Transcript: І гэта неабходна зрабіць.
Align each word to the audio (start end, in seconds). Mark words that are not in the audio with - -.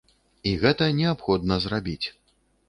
І 0.51 0.53
гэта 0.63 0.87
неабходна 1.01 1.59
зрабіць. 1.67 2.07